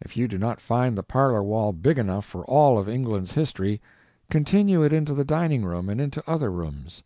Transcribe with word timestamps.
If 0.00 0.16
you 0.16 0.28
do 0.28 0.38
not 0.38 0.60
find 0.60 0.96
the 0.96 1.02
parlor 1.02 1.42
wall 1.42 1.72
big 1.72 1.98
enough 1.98 2.24
for 2.24 2.44
all 2.44 2.78
of 2.78 2.88
England's 2.88 3.32
history, 3.32 3.80
continue 4.30 4.84
it 4.84 4.92
into 4.92 5.14
the 5.14 5.24
dining 5.24 5.64
room 5.64 5.88
and 5.88 6.00
into 6.00 6.22
other 6.28 6.52
rooms. 6.52 7.02